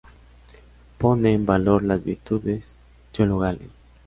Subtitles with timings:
[0.97, 2.75] Pone en valor las virtudes
[3.11, 3.69] teologales.